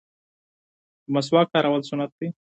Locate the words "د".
1.05-1.07